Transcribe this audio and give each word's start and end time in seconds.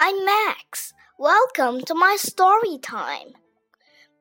I'm 0.00 0.24
Max. 0.24 0.94
Welcome 1.18 1.80
to 1.80 1.94
my 1.94 2.16
story 2.20 2.78
time. 2.80 3.32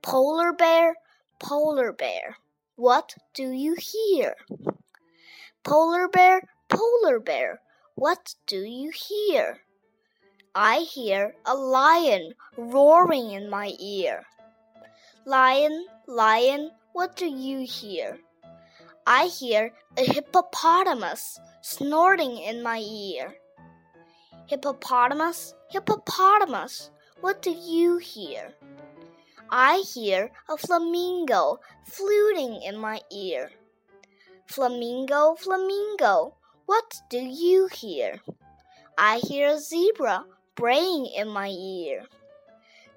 Polar 0.01 0.51
bear, 0.51 0.95
polar 1.39 1.93
bear, 1.93 2.38
what 2.75 3.13
do 3.35 3.51
you 3.51 3.75
hear? 3.77 4.34
Polar 5.63 6.07
bear, 6.07 6.41
polar 6.67 7.20
bear, 7.20 7.61
what 7.93 8.34
do 8.48 8.57
you 8.57 8.89
hear? 8.89 9.59
I 10.55 10.79
hear 10.79 11.35
a 11.45 11.53
lion 11.53 12.34
roaring 12.57 13.34
in 13.34 13.48
my 13.48 13.73
ear. 13.80 14.23
Lion, 15.27 15.85
lion, 16.07 16.71
what 16.94 17.16
do 17.16 17.27
you 17.27 17.67
hear? 17.67 18.17
I 19.05 19.27
hear 19.27 19.73
a 19.95 20.03
hippopotamus 20.03 21.39
snorting 21.62 22.39
in 22.39 22.63
my 22.63 22.80
ear. 22.80 23.35
Hippopotamus, 24.47 25.55
hippopotamus, 25.69 26.89
what 27.19 27.41
do 27.41 27.51
you 27.51 27.97
hear? 27.97 28.53
I 29.49 29.83
hear 29.93 30.31
a 30.47 30.57
flamingo 30.57 31.59
fluting 31.83 32.61
in 32.61 32.77
my 32.77 33.01
ear. 33.11 33.51
Flamingo, 34.45 35.35
flamingo, 35.35 36.35
what 36.65 36.95
do 37.09 37.17
you 37.17 37.67
hear? 37.67 38.21
I 38.97 39.17
hear 39.17 39.49
a 39.49 39.59
zebra 39.59 40.23
braying 40.55 41.07
in 41.07 41.27
my 41.27 41.49
ear. 41.49 42.05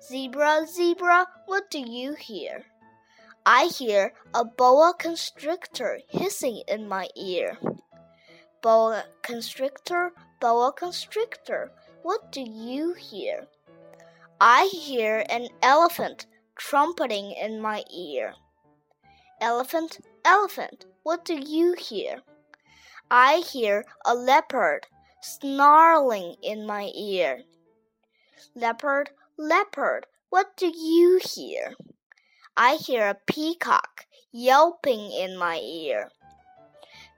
Zebra, 0.00 0.66
zebra, 0.66 1.26
what 1.46 1.68
do 1.68 1.80
you 1.80 2.14
hear? 2.14 2.64
I 3.44 3.66
hear 3.66 4.12
a 4.32 4.44
boa 4.44 4.94
constrictor 4.96 5.98
hissing 6.08 6.62
in 6.68 6.86
my 6.86 7.08
ear. 7.16 7.58
Boa 8.62 9.04
constrictor, 9.22 10.12
boa 10.40 10.72
constrictor, 10.72 11.70
what 12.02 12.32
do 12.32 12.40
you 12.40 12.94
hear? 12.94 13.46
I 14.40 14.70
hear 14.72 15.24
an 15.28 15.48
elephant 15.62 16.26
trumpeting 16.56 17.32
in 17.32 17.60
my 17.60 17.84
ear. 17.94 18.34
Elephant, 19.40 20.00
elephant, 20.24 20.86
what 21.02 21.24
do 21.24 21.38
you 21.38 21.74
hear? 21.74 22.22
I 23.10 23.42
hear 23.46 23.84
a 24.06 24.14
leopard 24.14 24.86
snarling 25.20 26.36
in 26.42 26.66
my 26.66 26.90
ear. 26.96 27.42
Leopard, 28.54 29.10
leopard, 29.36 30.06
what 30.30 30.56
do 30.56 30.66
you 30.66 31.20
hear? 31.22 31.74
I 32.56 32.76
hear 32.76 33.08
a 33.08 33.32
peacock 33.32 34.06
yelping 34.32 35.10
in 35.10 35.36
my 35.36 35.58
ear. 35.58 36.10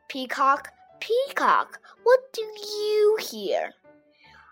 Peacock, 0.08 0.68
peacock, 1.02 1.80
what 2.04 2.20
do 2.32 2.42
you 2.42 3.18
hear? 3.20 3.72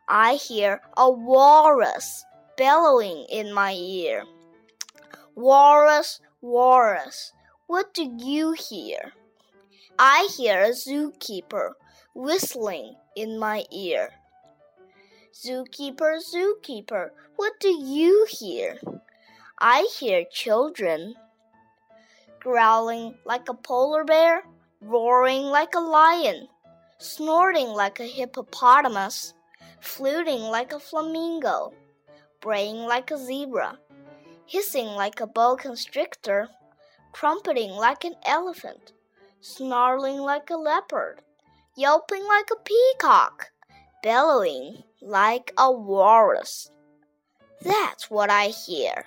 I 0.08 0.34
hear 0.34 0.80
a 0.96 1.08
walrus 1.08 2.24
bellowing 2.56 3.26
in 3.30 3.54
my 3.54 3.72
ear. 3.72 4.24
Walrus, 5.36 6.20
walrus, 6.40 7.32
what 7.68 7.94
do 7.94 8.12
you 8.18 8.52
hear? 8.52 9.12
I 9.96 10.28
hear 10.36 10.60
a 10.60 10.70
zookeeper 10.70 11.70
whistling 12.14 12.96
in 13.14 13.38
my 13.38 13.64
ear. 13.72 14.10
Zookeeper, 15.32 16.18
zookeeper, 16.34 17.10
what 17.36 17.52
do 17.60 17.68
you 17.68 18.26
hear? 18.28 18.80
I 19.60 19.88
hear 20.00 20.24
children 20.32 21.14
growling 22.40 23.14
like 23.24 23.48
a 23.48 23.54
polar 23.54 24.02
bear, 24.02 24.42
roaring 24.80 25.09
like 25.38 25.74
a 25.74 25.80
lion, 25.80 26.48
snorting 26.98 27.68
like 27.68 28.00
a 28.00 28.04
hippopotamus, 28.04 29.34
fluting 29.80 30.40
like 30.40 30.72
a 30.72 30.80
flamingo, 30.80 31.72
braying 32.40 32.78
like 32.78 33.10
a 33.10 33.16
zebra, 33.16 33.78
hissing 34.46 34.86
like 34.86 35.20
a 35.20 35.26
boa 35.26 35.56
constrictor, 35.56 36.48
trumpeting 37.12 37.70
like 37.70 38.04
an 38.04 38.14
elephant, 38.26 38.92
snarling 39.40 40.18
like 40.18 40.50
a 40.50 40.56
leopard, 40.56 41.22
yelping 41.76 42.24
like 42.26 42.48
a 42.50 42.62
peacock, 42.64 43.50
bellowing 44.02 44.82
like 45.00 45.52
a 45.56 45.70
walrus. 45.70 46.70
That's 47.62 48.10
what 48.10 48.30
I 48.30 48.48
hear. 48.48 49.06